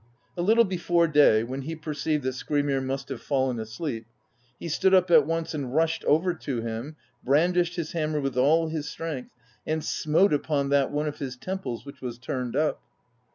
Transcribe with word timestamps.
A 0.35 0.41
little 0.41 0.63
before 0.63 1.07
day, 1.07 1.43
when 1.43 1.61
he 1.61 1.75
perceived 1.75 2.23
that 2.23 2.33
Skrymir 2.33 2.81
must 2.81 3.09
have 3.09 3.21
fallen 3.21 3.59
asleep, 3.59 4.07
he 4.59 4.67
stood 4.67 4.95
up 4.95 5.11
at 5.11 5.27
once 5.27 5.53
and 5.53 5.75
rushed 5.75 6.03
over 6.05 6.33
to 6.33 6.59
him, 6.61 6.95
brandished 7.23 7.75
his 7.75 7.91
hammer 7.91 8.19
with 8.19 8.35
all 8.35 8.67
his 8.69 8.89
strength, 8.89 9.29
and 9.63 9.85
smote 9.85 10.33
upon 10.33 10.69
that 10.69 10.89
one 10.89 11.07
of 11.07 11.19
his 11.19 11.37
temples 11.37 11.85
which 11.85 12.01
was 12.01 12.17
turned 12.17 12.55
up. 12.55 12.81